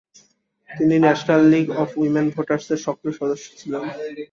তিনি 0.69 0.95
national 1.05 1.41
league 1.51 1.67
of 1.81 1.89
women 2.01 2.27
voters 2.35 2.65
এর 2.73 2.79
সক্রিয় 2.85 3.15
সদস্য 3.19 3.45
ছিলেন। 3.59 3.83